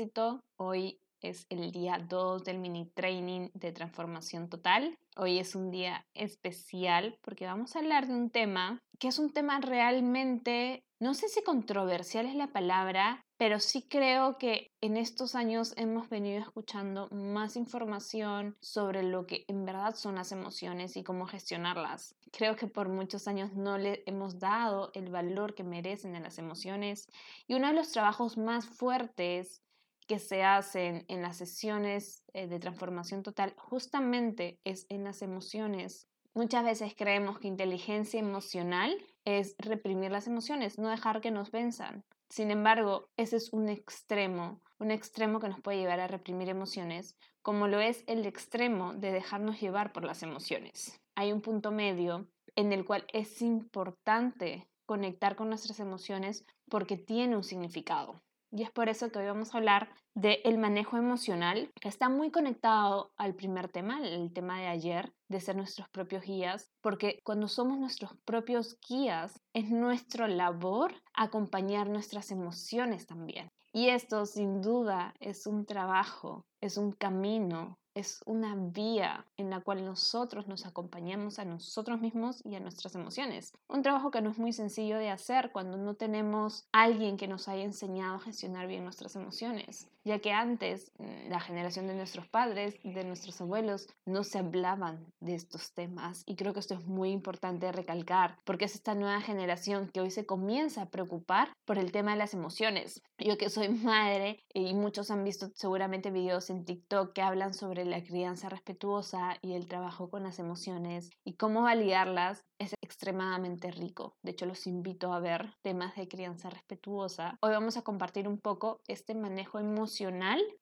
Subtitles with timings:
[0.00, 0.42] éxito.
[0.56, 4.98] Hoy es el día 2 del mini training de transformación total.
[5.16, 9.32] Hoy es un día especial porque vamos a hablar de un tema que es un
[9.32, 15.34] tema realmente, no sé si controversial es la palabra, pero sí creo que en estos
[15.34, 21.02] años hemos venido escuchando más información sobre lo que en verdad son las emociones y
[21.02, 22.14] cómo gestionarlas.
[22.30, 26.38] Creo que por muchos años no le hemos dado el valor que merecen a las
[26.38, 27.08] emociones
[27.46, 29.62] y uno de los trabajos más fuertes
[30.10, 36.08] que se hacen en las sesiones eh, de transformación total justamente es en las emociones.
[36.34, 38.92] Muchas veces creemos que inteligencia emocional
[39.24, 42.02] es reprimir las emociones, no dejar que nos venzan.
[42.28, 47.14] Sin embargo, ese es un extremo, un extremo que nos puede llevar a reprimir emociones,
[47.40, 51.00] como lo es el extremo de dejarnos llevar por las emociones.
[51.14, 57.36] Hay un punto medio en el cual es importante conectar con nuestras emociones porque tiene
[57.36, 58.20] un significado.
[58.52, 62.30] Y es por eso que hoy vamos a hablar del manejo emocional, que está muy
[62.32, 67.46] conectado al primer tema, el tema de ayer, de ser nuestros propios guías, porque cuando
[67.46, 73.50] somos nuestros propios guías, es nuestra labor acompañar nuestras emociones también.
[73.72, 79.60] Y esto sin duda es un trabajo, es un camino es una vía en la
[79.60, 83.52] cual nosotros nos acompañamos a nosotros mismos y a nuestras emociones.
[83.68, 87.46] Un trabajo que no es muy sencillo de hacer cuando no tenemos alguien que nos
[87.48, 92.26] haya enseñado a gestionar bien nuestras emociones, ya que antes mm, la generación de nuestros
[92.26, 96.84] padres, de nuestros abuelos, no se hablaban de estos temas y creo que esto es
[96.84, 101.78] muy importante recalcar porque es esta nueva generación que hoy se comienza a preocupar por
[101.78, 103.02] el tema de las emociones.
[103.18, 107.84] Yo que soy madre y muchos han visto seguramente videos en TikTok que hablan sobre
[107.84, 114.16] la crianza respetuosa y el trabajo con las emociones y cómo validarlas es extremadamente rico.
[114.22, 117.38] De hecho, los invito a ver temas de crianza respetuosa.
[117.40, 119.99] Hoy vamos a compartir un poco este manejo emocional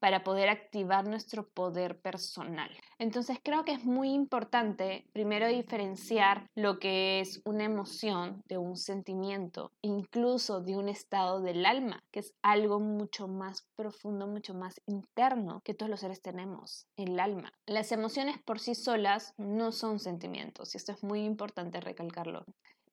[0.01, 2.71] para poder activar nuestro poder personal.
[2.99, 8.77] Entonces, creo que es muy importante primero diferenciar lo que es una emoción de un
[8.77, 14.81] sentimiento, incluso de un estado del alma, que es algo mucho más profundo, mucho más
[14.87, 17.53] interno que todos los seres tenemos, el alma.
[17.67, 22.45] Las emociones por sí solas no son sentimientos y esto es muy importante recalcarlo.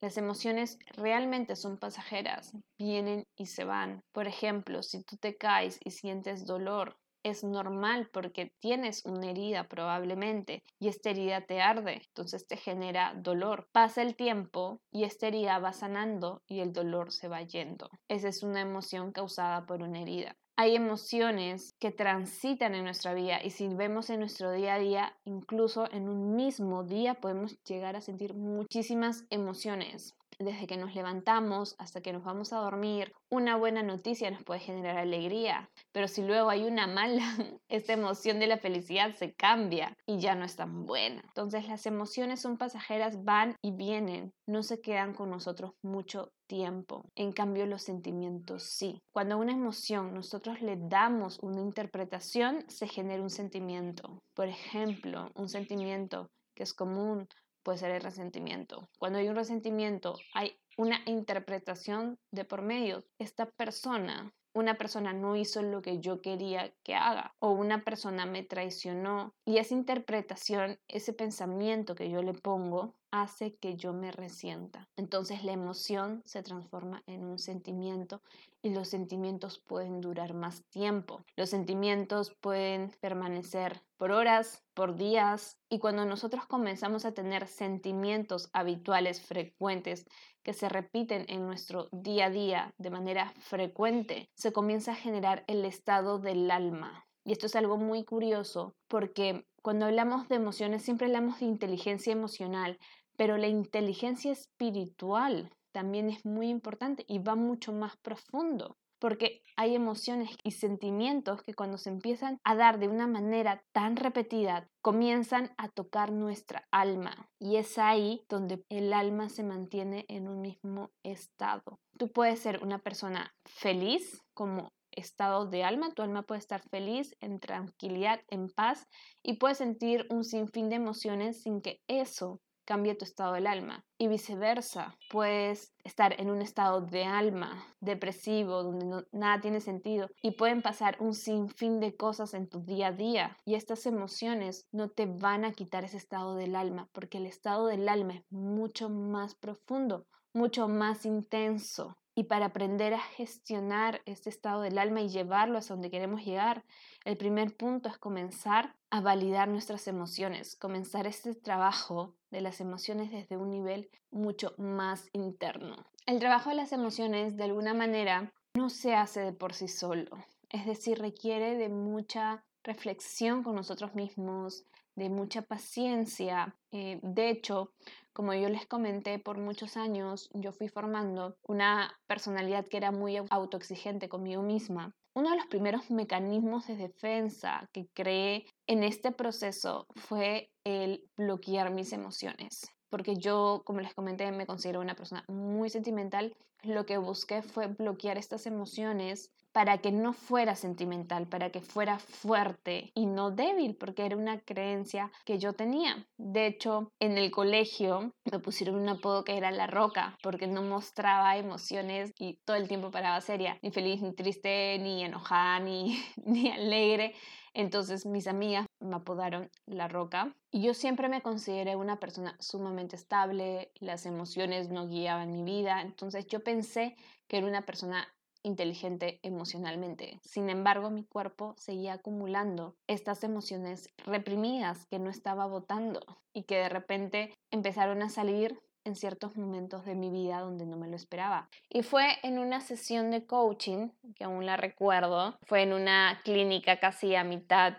[0.06, 4.04] Las emociones realmente son pasajeras, vienen y se van.
[4.12, 9.68] Por ejemplo, si tú te caes y sientes dolor, es normal porque tienes una herida
[9.68, 13.68] probablemente y esta herida te arde, entonces te genera dolor.
[13.72, 17.90] Pasa el tiempo y esta herida va sanando y el dolor se va yendo.
[18.08, 23.44] Esa es una emoción causada por una herida hay emociones que transitan en nuestra vida
[23.44, 27.96] y si vemos en nuestro día a día, incluso en un mismo día podemos llegar
[27.96, 30.16] a sentir muchísimas emociones.
[30.40, 34.60] Desde que nos levantamos hasta que nos vamos a dormir, una buena noticia nos puede
[34.60, 37.24] generar alegría, pero si luego hay una mala,
[37.70, 41.22] esta emoción de la felicidad se cambia y ya no es tan buena.
[41.26, 47.06] Entonces las emociones son pasajeras, van y vienen, no se quedan con nosotros mucho tiempo.
[47.16, 49.02] En cambio, los sentimientos sí.
[49.12, 54.20] Cuando una emoción nosotros le damos una interpretación, se genera un sentimiento.
[54.34, 57.28] Por ejemplo, un sentimiento que es común
[57.66, 58.88] puede ser el resentimiento.
[59.00, 63.04] Cuando hay un resentimiento, hay una interpretación de por medio.
[63.18, 68.28] Esta persona, una persona no hizo lo que yo quería que haga o una persona
[68.28, 74.12] me traicionó y esa interpretación, ese pensamiento que yo le pongo hace que yo me
[74.12, 74.88] resienta.
[74.96, 78.22] Entonces la emoción se transforma en un sentimiento
[78.66, 81.24] y los sentimientos pueden durar más tiempo.
[81.36, 88.50] Los sentimientos pueden permanecer por horas, por días y cuando nosotros comenzamos a tener sentimientos
[88.54, 90.08] habituales, frecuentes,
[90.42, 95.44] que se repiten en nuestro día a día de manera frecuente, se comienza a generar
[95.46, 97.06] el estado del alma.
[97.24, 102.14] Y esto es algo muy curioso porque cuando hablamos de emociones siempre hablamos de inteligencia
[102.14, 102.80] emocional,
[103.16, 109.76] pero la inteligencia espiritual también es muy importante y va mucho más profundo, porque hay
[109.76, 115.54] emociones y sentimientos que cuando se empiezan a dar de una manera tan repetida, comienzan
[115.58, 117.30] a tocar nuestra alma.
[117.40, 121.82] Y es ahí donde el alma se mantiene en un mismo estado.
[121.98, 127.18] Tú puedes ser una persona feliz como estado de alma, tu alma puede estar feliz,
[127.20, 128.88] en tranquilidad, en paz
[129.22, 133.86] y puedes sentir un sinfín de emociones sin que eso cambia tu estado del alma.
[133.98, 140.32] Y viceversa, puedes estar en un estado de alma depresivo, donde nada tiene sentido, y
[140.32, 143.38] pueden pasar un sinfín de cosas en tu día a día.
[143.46, 147.68] Y estas emociones no te van a quitar ese estado del alma, porque el estado
[147.68, 151.96] del alma es mucho más profundo, mucho más intenso.
[152.18, 156.64] Y para aprender a gestionar este estado del alma y llevarlo hasta donde queremos llegar,
[157.04, 163.12] el primer punto es comenzar a validar nuestras emociones, comenzar este trabajo de las emociones
[163.12, 165.78] desde un nivel mucho más interno.
[166.06, 170.18] El trabajo de las emociones, de alguna manera, no se hace de por sí solo,
[170.50, 174.66] es decir, requiere de mucha reflexión con nosotros mismos,
[174.96, 176.56] de mucha paciencia.
[176.72, 177.72] Eh, de hecho,
[178.14, 183.18] como yo les comenté, por muchos años yo fui formando una personalidad que era muy
[183.30, 184.96] autoexigente conmigo misma.
[185.14, 191.72] Uno de los primeros mecanismos de defensa que creé en este proceso fue el bloquear
[191.72, 192.68] mis emociones.
[192.90, 196.34] Porque yo, como les comenté, me considero una persona muy sentimental.
[196.66, 202.00] Lo que busqué fue bloquear estas emociones para que no fuera sentimental, para que fuera
[202.00, 206.06] fuerte y no débil, porque era una creencia que yo tenía.
[206.18, 210.62] De hecho, en el colegio me pusieron un apodo que era La Roca, porque no
[210.62, 216.04] mostraba emociones y todo el tiempo paraba seria, ni feliz, ni triste, ni enojada, ni,
[216.26, 217.14] ni alegre.
[217.56, 222.98] Entonces mis amigas me apodaron La Roca y yo siempre me consideré una persona sumamente
[222.98, 226.98] estable, las emociones no guiaban mi vida, entonces yo pensé
[227.28, 228.08] que era una persona
[228.44, 230.20] inteligente emocionalmente.
[230.22, 236.02] Sin embargo, mi cuerpo seguía acumulando estas emociones reprimidas que no estaba votando
[236.34, 240.78] y que de repente empezaron a salir en ciertos momentos de mi vida donde no
[240.78, 241.50] me lo esperaba.
[241.70, 246.80] Y fue en una sesión de coaching, que aún la recuerdo, fue en una clínica
[246.80, 247.74] casi a mitad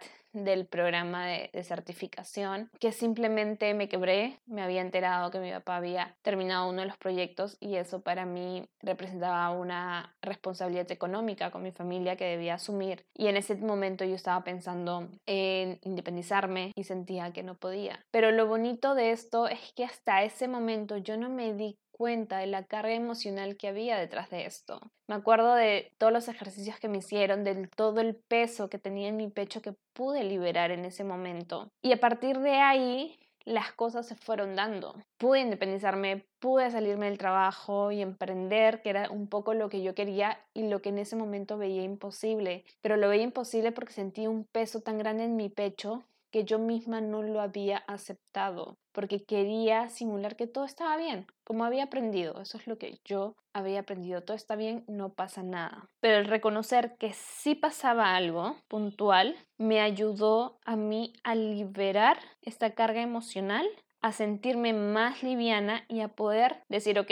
[0.45, 6.15] del programa de, certificación, que simplemente me quebré, me había enterado que mi papá había
[6.23, 11.73] terminado uno de los proyectos y eso para mí representaba una responsabilidad económica con mi
[11.73, 13.05] familia que debía asumir.
[13.15, 18.05] Y en ese momento yo estaba pensando en independizarme y sentía que no podía.
[18.11, 22.39] Pero lo bonito de esto es que hasta ese momento yo no me di cuenta
[22.39, 24.81] de la carga emocional que había detrás de esto.
[25.09, 29.09] Me acuerdo de todos los ejercicios que me hicieron, de todo el peso que tenía
[29.09, 31.71] en mi pecho que pude liberar en ese momento.
[31.83, 34.97] Y a partir de ahí las cosas se fueron dando.
[35.19, 39.95] Pude independizarme, pude salirme del trabajo y emprender, que era un poco lo que yo
[39.95, 42.65] quería y lo que en ese momento veía imposible.
[42.83, 46.59] Pero lo veía imposible porque sentí un peso tan grande en mi pecho que yo
[46.59, 52.41] misma no lo había aceptado, porque quería simular que todo estaba bien, como había aprendido.
[52.41, 54.23] Eso es lo que yo había aprendido.
[54.23, 55.91] Todo está bien, no pasa nada.
[56.01, 62.71] Pero el reconocer que sí pasaba algo puntual me ayudó a mí a liberar esta
[62.71, 63.67] carga emocional,
[64.01, 67.11] a sentirme más liviana y a poder decir, ok,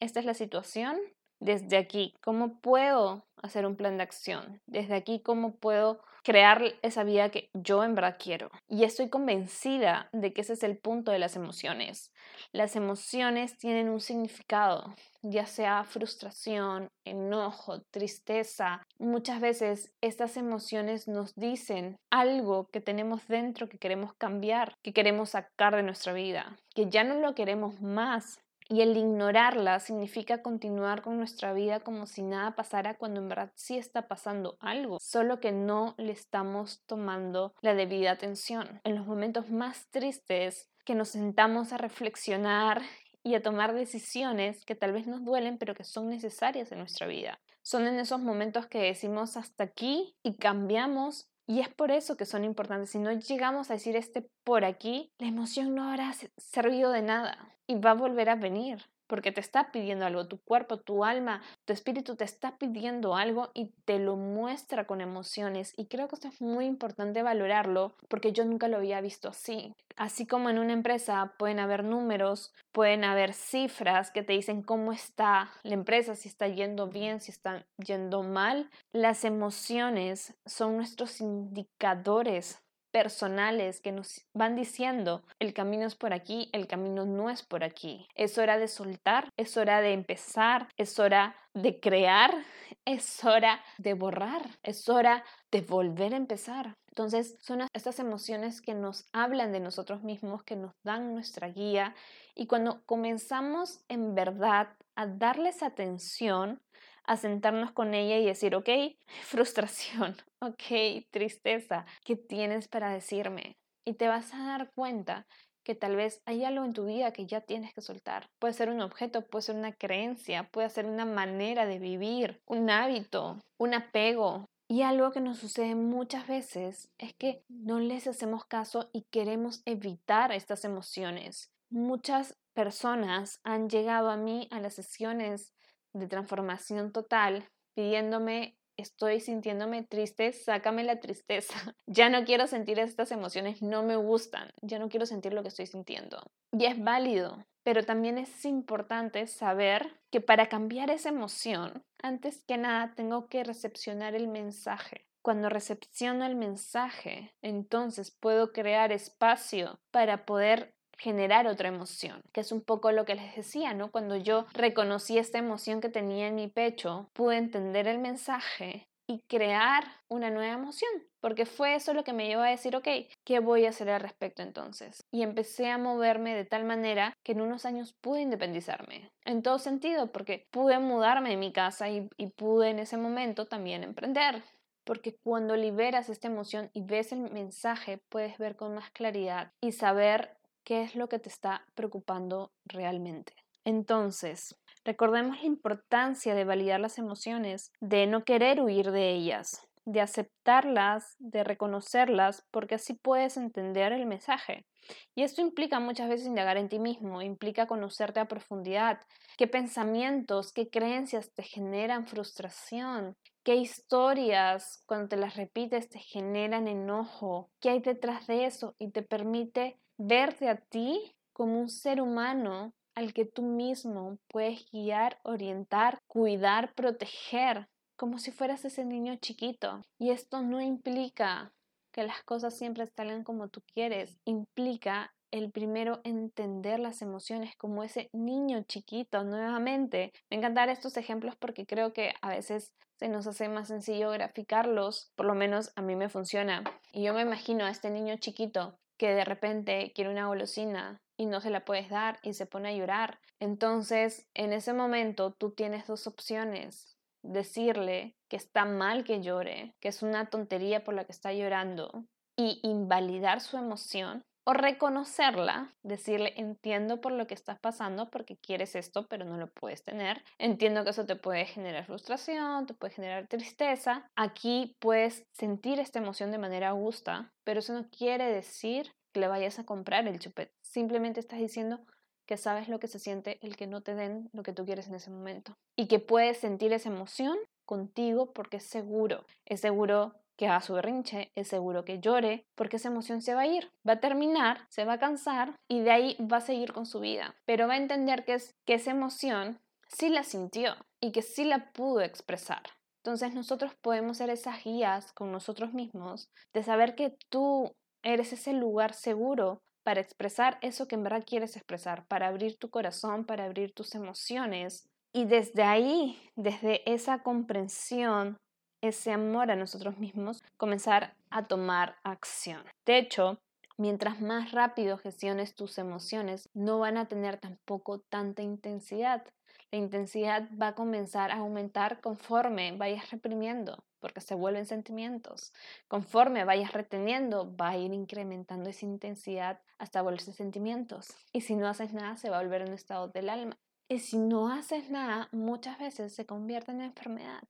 [0.00, 0.98] esta es la situación,
[1.40, 4.60] desde aquí, ¿cómo puedo hacer un plan de acción?
[4.66, 8.50] Desde aquí, ¿cómo puedo crear esa vida que yo en verdad quiero?
[8.68, 12.12] Y estoy convencida de que ese es el punto de las emociones.
[12.52, 18.82] Las emociones tienen un significado, ya sea frustración, enojo, tristeza.
[18.98, 25.30] Muchas veces estas emociones nos dicen algo que tenemos dentro que queremos cambiar, que queremos
[25.30, 31.02] sacar de nuestra vida, que ya no lo queremos más, y el ignorarla significa continuar
[31.02, 35.40] con nuestra vida como si nada pasara cuando en verdad sí está pasando algo, solo
[35.40, 38.80] que no le estamos tomando la debida atención.
[38.84, 42.82] En los momentos más tristes que nos sentamos a reflexionar
[43.22, 47.06] y a tomar decisiones que tal vez nos duelen pero que son necesarias en nuestra
[47.06, 47.40] vida.
[47.62, 52.26] Son en esos momentos que decimos hasta aquí y cambiamos y es por eso que
[52.26, 52.90] son importantes.
[52.90, 57.56] Si no llegamos a decir este por aquí, la emoción no habrá servido de nada
[57.66, 61.42] y va a volver a venir porque te está pidiendo algo, tu cuerpo, tu alma,
[61.64, 65.72] tu espíritu te está pidiendo algo y te lo muestra con emociones.
[65.76, 69.74] Y creo que esto es muy importante valorarlo porque yo nunca lo había visto así.
[69.96, 74.92] Así como en una empresa pueden haber números, pueden haber cifras que te dicen cómo
[74.92, 81.20] está la empresa, si está yendo bien, si está yendo mal, las emociones son nuestros
[81.20, 87.42] indicadores personales que nos van diciendo el camino es por aquí, el camino no es
[87.42, 88.06] por aquí.
[88.14, 92.32] Es hora de soltar, es hora de empezar, es hora de crear,
[92.84, 96.76] es hora de borrar, es hora de volver a empezar.
[96.88, 101.94] Entonces son estas emociones que nos hablan de nosotros mismos, que nos dan nuestra guía
[102.34, 106.60] y cuando comenzamos en verdad a darles atención,
[107.04, 108.68] a sentarnos con ella y decir, ok,
[109.22, 113.56] frustración, ok, tristeza, ¿qué tienes para decirme?
[113.84, 115.26] Y te vas a dar cuenta
[115.64, 118.28] que tal vez hay algo en tu vida que ya tienes que soltar.
[118.38, 122.70] Puede ser un objeto, puede ser una creencia, puede ser una manera de vivir, un
[122.70, 124.46] hábito, un apego.
[124.68, 129.62] Y algo que nos sucede muchas veces es que no les hacemos caso y queremos
[129.66, 131.50] evitar estas emociones.
[131.70, 135.52] Muchas personas han llegado a mí a las sesiones
[135.92, 141.54] de transformación total pidiéndome estoy sintiéndome triste, sácame la tristeza.
[141.86, 145.48] Ya no quiero sentir estas emociones, no me gustan, ya no quiero sentir lo que
[145.48, 146.22] estoy sintiendo.
[146.50, 152.56] Y es válido, pero también es importante saber que para cambiar esa emoción, antes que
[152.56, 155.06] nada tengo que recepcionar el mensaje.
[155.22, 162.52] Cuando recepciono el mensaje, entonces puedo crear espacio para poder generar otra emoción, que es
[162.52, 163.90] un poco lo que les decía, ¿no?
[163.90, 169.20] Cuando yo reconocí esta emoción que tenía en mi pecho, pude entender el mensaje y
[169.26, 170.90] crear una nueva emoción,
[171.20, 172.86] porque fue eso lo que me llevó a decir, ok,
[173.24, 175.04] ¿qué voy a hacer al respecto entonces?
[175.10, 179.58] Y empecé a moverme de tal manera que en unos años pude independizarme, en todo
[179.58, 184.44] sentido, porque pude mudarme de mi casa y, y pude en ese momento también emprender.
[184.84, 189.72] Porque cuando liberas esta emoción y ves el mensaje, puedes ver con más claridad y
[189.72, 193.34] saber qué es lo que te está preocupando realmente.
[193.64, 200.00] Entonces, recordemos la importancia de validar las emociones, de no querer huir de ellas, de
[200.00, 204.66] aceptarlas, de reconocerlas, porque así puedes entender el mensaje.
[205.14, 209.00] Y esto implica muchas veces indagar en ti mismo, implica conocerte a profundidad,
[209.36, 216.68] qué pensamientos, qué creencias te generan frustración, qué historias cuando te las repites te generan
[216.68, 222.00] enojo, qué hay detrás de eso y te permite verte a ti como un ser
[222.00, 229.16] humano al que tú mismo puedes guiar, orientar, cuidar, proteger, como si fueras ese niño
[229.16, 229.82] chiquito.
[229.98, 231.52] Y esto no implica
[231.92, 237.82] que las cosas siempre salgan como tú quieres, implica el primero entender las emociones como
[237.82, 240.12] ese niño chiquito nuevamente.
[240.30, 245.10] Me encantan estos ejemplos porque creo que a veces se nos hace más sencillo graficarlos,
[245.16, 246.62] por lo menos a mí me funciona.
[246.92, 251.26] Y yo me imagino a este niño chiquito que de repente quiere una golosina y
[251.26, 253.18] no se la puedes dar y se pone a llorar.
[253.40, 256.96] Entonces, en ese momento tú tienes dos opciones.
[257.24, 262.04] Decirle que está mal que llore, que es una tontería por la que está llorando
[262.36, 268.74] y invalidar su emoción o reconocerla, decirle entiendo por lo que estás pasando porque quieres
[268.74, 272.94] esto pero no lo puedes tener, entiendo que eso te puede generar frustración, te puede
[272.94, 278.92] generar tristeza, aquí puedes sentir esta emoción de manera augusta, pero eso no quiere decir
[279.12, 281.80] que le vayas a comprar el chupete, simplemente estás diciendo
[282.26, 284.88] que sabes lo que se siente el que no te den lo que tú quieres
[284.88, 290.14] en ese momento y que puedes sentir esa emoción contigo porque es seguro, es seguro
[290.36, 293.70] que haga su berrinche, es seguro que llore, porque esa emoción se va a ir,
[293.86, 297.00] va a terminar, se va a cansar y de ahí va a seguir con su
[297.00, 297.34] vida.
[297.44, 301.44] Pero va a entender que, es, que esa emoción sí la sintió y que sí
[301.44, 302.62] la pudo expresar.
[303.04, 308.52] Entonces nosotros podemos ser esas guías con nosotros mismos de saber que tú eres ese
[308.52, 313.44] lugar seguro para expresar eso que en verdad quieres expresar, para abrir tu corazón, para
[313.44, 314.88] abrir tus emociones.
[315.12, 318.36] Y desde ahí, desde esa comprensión,
[318.82, 322.62] ese amor a nosotros mismos, comenzar a tomar acción.
[322.84, 323.38] De hecho,
[323.78, 329.24] mientras más rápido gestiones tus emociones, no van a tener tampoco tanta intensidad.
[329.70, 335.54] La intensidad va a comenzar a aumentar conforme vayas reprimiendo, porque se vuelven sentimientos.
[335.88, 341.08] Conforme vayas reteniendo, va a ir incrementando esa intensidad hasta volverse sentimientos.
[341.32, 343.56] Y si no haces nada, se va a volver un estado del alma.
[343.88, 347.42] Y si no haces nada, muchas veces se convierte en enfermedad.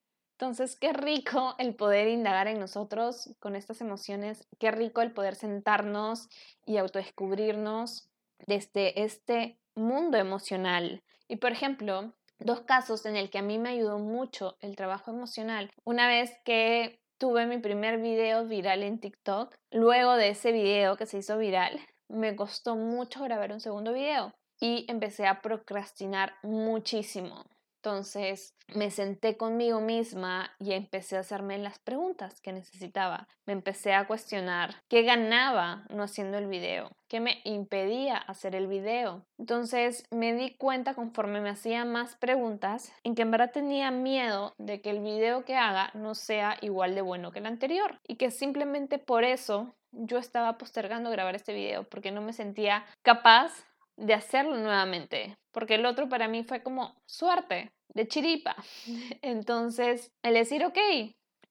[0.43, 5.37] Entonces, qué rico el poder indagar en nosotros con estas emociones, qué rico el poder
[5.37, 6.29] sentarnos
[6.67, 8.09] y autodescubrirnos
[8.49, 11.05] desde este mundo emocional.
[11.29, 15.13] Y por ejemplo, dos casos en el que a mí me ayudó mucho el trabajo
[15.13, 15.71] emocional.
[15.85, 21.07] Una vez que tuve mi primer video viral en TikTok, luego de ese video que
[21.07, 27.45] se hizo viral, me costó mucho grabar un segundo video y empecé a procrastinar muchísimo.
[27.85, 33.27] Entonces me senté conmigo misma y empecé a hacerme las preguntas que necesitaba.
[33.45, 38.69] Me empecé a cuestionar qué ganaba no haciendo el video, qué me impedía hacer el
[38.69, 39.25] video.
[39.37, 44.55] Entonces me di cuenta conforme me hacía más preguntas en que en verdad tenía miedo
[44.59, 48.15] de que el video que haga no sea igual de bueno que el anterior y
[48.15, 53.53] que simplemente por eso yo estaba postergando grabar este video porque no me sentía capaz
[53.97, 58.57] de hacerlo nuevamente, porque el otro para mí fue como suerte, de chiripa.
[59.23, 60.79] Entonces, el decir, ok,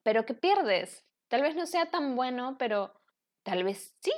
[0.04, 1.06] pero ¿qué pierdes?
[1.30, 2.94] Tal vez no sea tan bueno, pero
[3.44, 4.12] tal vez sí.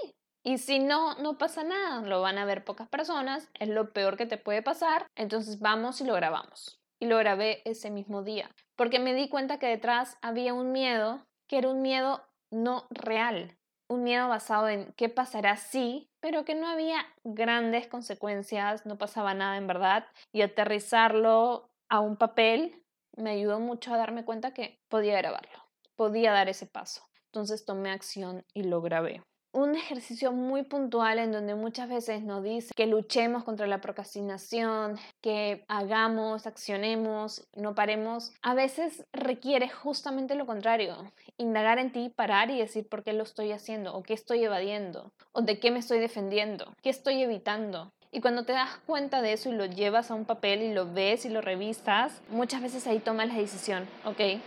[0.46, 4.18] Y si no, no pasa nada, lo van a ver pocas personas, es lo peor
[4.18, 6.82] que te puede pasar, entonces vamos y lo grabamos.
[7.00, 11.25] Y lo grabé ese mismo día, porque me di cuenta que detrás había un miedo
[11.48, 13.58] que era un miedo no real,
[13.90, 19.34] un miedo basado en qué pasará si, pero que no había grandes consecuencias, no pasaba
[19.34, 22.82] nada en verdad, y aterrizarlo a un papel
[23.18, 25.60] me ayudó mucho a darme cuenta que podía grabarlo,
[25.98, 27.03] podía dar ese paso.
[27.25, 29.22] Entonces tomé acción y lo grabé
[29.53, 34.98] un ejercicio muy puntual en donde muchas veces nos dice que luchemos contra la procrastinación,
[35.22, 40.98] que hagamos, accionemos, no paremos, a veces requiere justamente lo contrario,
[41.38, 45.12] indagar en ti, parar y decir por qué lo estoy haciendo o qué estoy evadiendo
[45.32, 47.92] o de qué me estoy defendiendo, qué estoy evitando.
[48.12, 50.92] Y cuando te das cuenta de eso y lo llevas a un papel y lo
[50.92, 54.40] ves y lo revistas, muchas veces ahí tomas la decisión, ok,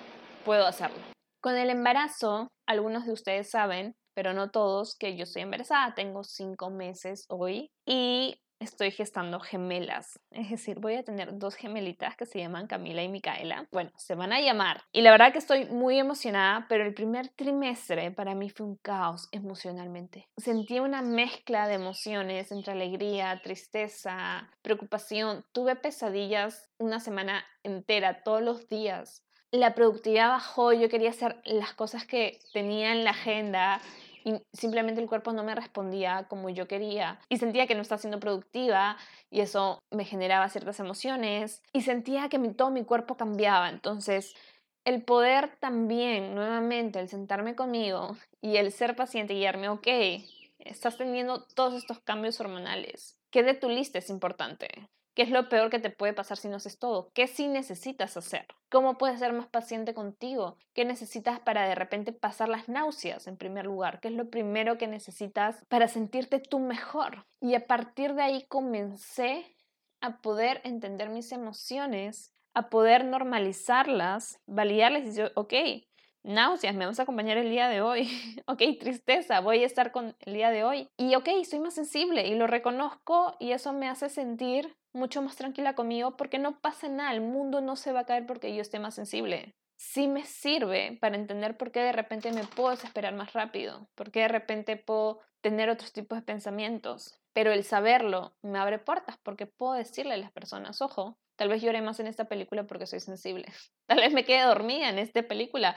[0.45, 0.99] puedo hacerlo.
[1.41, 6.25] Con el embarazo, algunos de ustedes saben pero no todos, que yo estoy embarazada, tengo
[6.25, 10.19] cinco meses hoy y estoy gestando gemelas.
[10.31, 13.67] Es decir, voy a tener dos gemelitas que se llaman Camila y Micaela.
[13.71, 14.83] Bueno, se van a llamar.
[14.93, 18.77] Y la verdad que estoy muy emocionada, pero el primer trimestre para mí fue un
[18.77, 20.29] caos emocionalmente.
[20.37, 25.45] Sentí una mezcla de emociones entre alegría, tristeza, preocupación.
[25.53, 29.23] Tuve pesadillas una semana entera, todos los días.
[29.53, 33.81] La productividad bajó, yo quería hacer las cosas que tenía en la agenda
[34.27, 38.01] y simplemente el cuerpo no me respondía como yo quería y sentía que no estaba
[38.01, 38.97] siendo productiva
[39.31, 43.71] y eso me generaba ciertas emociones y sentía que todo mi cuerpo cambiaba.
[43.71, 44.35] Entonces,
[44.85, 49.87] el poder también, nuevamente, el sentarme conmigo y el ser paciente y guiarme, ok,
[50.59, 53.21] estás teniendo todos estos cambios hormonales.
[53.31, 54.89] ¿Qué de tu lista es importante?
[55.17, 57.11] ¿Qué es lo peor que te puede pasar si no haces todo?
[57.15, 58.47] ¿Qué sí necesitas hacer?
[58.71, 60.59] ¿Cómo puedes ser más paciente contigo?
[60.75, 63.99] ¿Qué necesitas para de repente pasar las náuseas en primer lugar?
[64.01, 67.25] ¿Qué es lo primero que necesitas para sentirte tú mejor?
[67.41, 69.57] Y a partir de ahí comencé
[70.03, 75.55] a poder entender mis emociones, a poder normalizarlas, validarles y decir, ok,
[76.27, 78.07] náuseas, me vas a acompañar el día de hoy.
[78.47, 80.91] ok, tristeza, voy a estar con el día de hoy.
[80.99, 85.37] Y ok, soy más sensible y lo reconozco y eso me hace sentir mucho más
[85.37, 88.61] tranquila conmigo porque no pasa nada, el mundo no se va a caer porque yo
[88.61, 89.55] esté más sensible.
[89.79, 94.11] Sí me sirve para entender por qué de repente me puedo desesperar más rápido, por
[94.11, 97.21] qué de repente puedo tener otros tipos de pensamientos.
[97.35, 101.61] Pero el saberlo me abre puertas porque puedo decirle a las personas, ojo, tal vez
[101.61, 103.47] lloré más en esta película porque soy sensible,
[103.87, 105.77] tal vez me quede dormida en esta película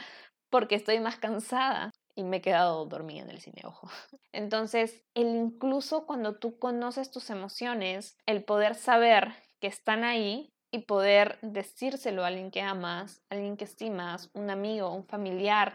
[0.49, 3.87] porque estoy más cansada y me he quedado dormida en el cine, ojo.
[4.33, 10.79] Entonces, el incluso cuando tú conoces tus emociones, el poder saber que están ahí y
[10.79, 15.73] poder decírselo a alguien que amas, a alguien que estimas, un amigo, un familiar,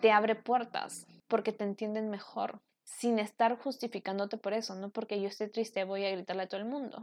[0.00, 5.28] te abre puertas porque te entienden mejor, sin estar justificándote por eso, no porque yo
[5.28, 7.02] esté triste voy a gritarle a todo el mundo.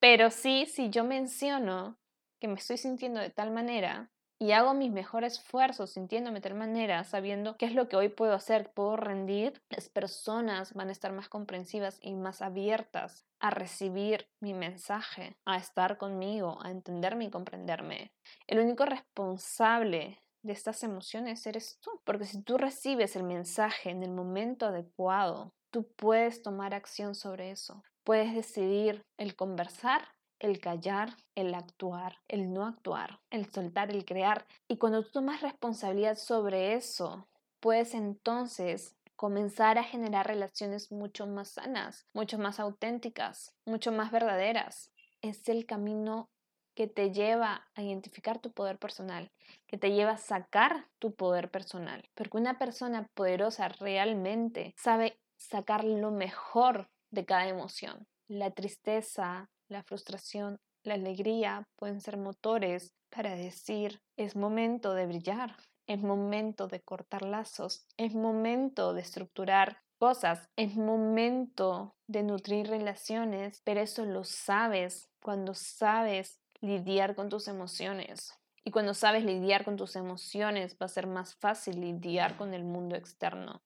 [0.00, 1.98] Pero sí, si yo menciono
[2.40, 4.10] que me estoy sintiendo de tal manera,
[4.42, 8.34] y hago mis mejores esfuerzos sintiéndome de manera, sabiendo qué es lo que hoy puedo
[8.34, 14.26] hacer, puedo rendir, las personas van a estar más comprensivas y más abiertas a recibir
[14.40, 18.10] mi mensaje, a estar conmigo, a entenderme y comprenderme.
[18.48, 24.02] El único responsable de estas emociones eres tú, porque si tú recibes el mensaje en
[24.02, 27.84] el momento adecuado, tú puedes tomar acción sobre eso.
[28.02, 30.02] Puedes decidir el conversar
[30.42, 34.44] el callar, el actuar, el no actuar, el soltar, el crear.
[34.68, 37.28] Y cuando tú tomas responsabilidad sobre eso,
[37.60, 44.90] puedes entonces comenzar a generar relaciones mucho más sanas, mucho más auténticas, mucho más verdaderas.
[45.20, 46.28] Es el camino
[46.74, 49.30] que te lleva a identificar tu poder personal,
[49.68, 52.08] que te lleva a sacar tu poder personal.
[52.14, 58.08] Porque una persona poderosa realmente sabe sacar lo mejor de cada emoción.
[58.26, 65.56] La tristeza, la frustración, la alegría pueden ser motores para decir es momento de brillar,
[65.86, 73.60] es momento de cortar lazos, es momento de estructurar cosas, es momento de nutrir relaciones,
[73.64, 78.34] pero eso lo sabes cuando sabes lidiar con tus emociones.
[78.64, 82.64] Y cuando sabes lidiar con tus emociones va a ser más fácil lidiar con el
[82.64, 83.62] mundo externo,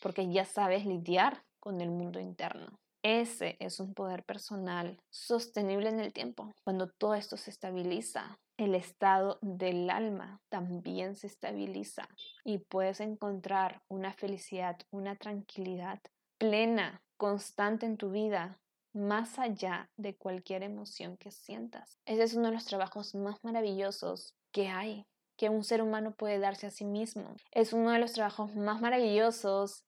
[0.00, 2.78] porque ya sabes lidiar con el mundo interno.
[3.04, 6.54] Ese es un poder personal sostenible en el tiempo.
[6.64, 12.08] Cuando todo esto se estabiliza, el estado del alma también se estabiliza
[12.44, 16.00] y puedes encontrar una felicidad, una tranquilidad
[16.38, 18.58] plena, constante en tu vida,
[18.94, 21.98] más allá de cualquier emoción que sientas.
[22.06, 25.04] Ese es uno de los trabajos más maravillosos que hay,
[25.36, 27.36] que un ser humano puede darse a sí mismo.
[27.50, 29.84] Es uno de los trabajos más maravillosos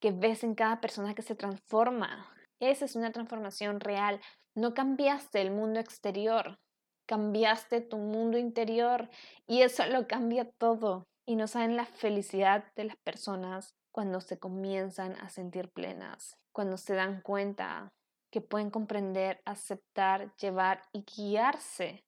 [0.00, 2.32] que ves en cada persona que se transforma.
[2.60, 4.20] Esa es una transformación real.
[4.54, 6.58] No cambiaste el mundo exterior,
[7.06, 9.10] cambiaste tu mundo interior
[9.46, 11.06] y eso lo cambia todo.
[11.28, 16.76] Y no saben la felicidad de las personas cuando se comienzan a sentir plenas, cuando
[16.76, 17.92] se dan cuenta
[18.30, 22.04] que pueden comprender, aceptar, llevar y guiarse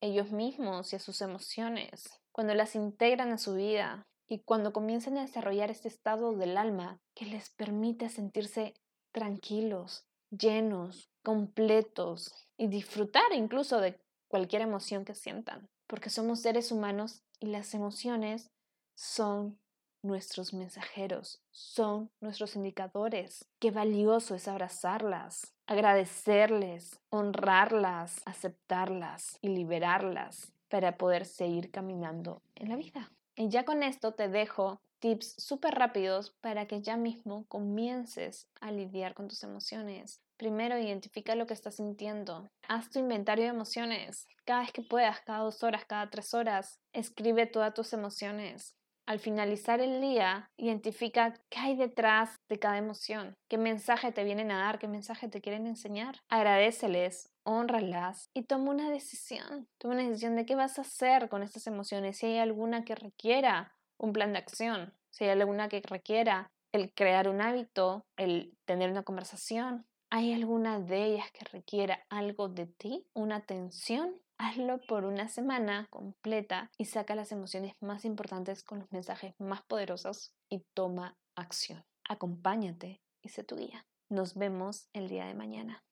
[0.00, 5.18] ellos mismos y a sus emociones, cuando las integran a su vida y cuando comienzan
[5.18, 8.74] a desarrollar este estado del alma que les permite sentirse
[9.12, 17.22] tranquilos, llenos, completos y disfrutar incluso de cualquier emoción que sientan, porque somos seres humanos
[17.38, 18.50] y las emociones
[18.94, 19.58] son
[20.02, 23.48] nuestros mensajeros, son nuestros indicadores.
[23.60, 32.76] Qué valioso es abrazarlas, agradecerles, honrarlas, aceptarlas y liberarlas para poder seguir caminando en la
[32.76, 33.12] vida.
[33.36, 38.70] Y ya con esto te dejo tips súper rápidos para que ya mismo comiences a
[38.70, 40.22] lidiar con tus emociones.
[40.36, 42.48] Primero, identifica lo que estás sintiendo.
[42.68, 44.28] Haz tu inventario de emociones.
[44.44, 48.76] Cada vez que puedas, cada dos horas, cada tres horas, escribe todas tus emociones.
[49.04, 54.52] Al finalizar el día, identifica qué hay detrás de cada emoción, qué mensaje te vienen
[54.52, 56.20] a dar, qué mensaje te quieren enseñar.
[56.28, 59.66] Agradeceles, honralas y toma una decisión.
[59.78, 62.94] Toma una decisión de qué vas a hacer con estas emociones, si hay alguna que
[62.94, 68.56] requiera un plan de acción, si hay alguna que requiera el crear un hábito, el
[68.64, 69.86] tener una conversación.
[70.10, 74.20] ¿Hay alguna de ellas que requiera algo de ti, una atención?
[74.38, 79.62] Hazlo por una semana completa y saca las emociones más importantes con los mensajes más
[79.62, 81.84] poderosos y toma acción.
[82.08, 83.86] Acompáñate y sé tu guía.
[84.08, 85.80] Nos vemos el día de mañana.